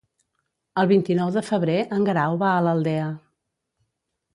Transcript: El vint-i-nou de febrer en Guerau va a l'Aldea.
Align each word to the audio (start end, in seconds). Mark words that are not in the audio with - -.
El 0.83 0.89
vint-i-nou 0.93 1.29
de 1.37 1.45
febrer 1.51 1.77
en 1.99 2.11
Guerau 2.11 2.41
va 2.47 2.51
a 2.57 2.67
l'Aldea. 2.69 3.15